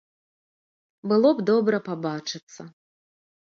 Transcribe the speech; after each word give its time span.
Было 1.11 1.29
б 1.35 1.45
добра 1.51 1.77
пабачыцца. 1.91 2.61